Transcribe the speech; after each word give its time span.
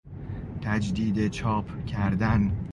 تجدید 0.61 1.27
چاپ 1.31 1.71
کردن 1.85 2.51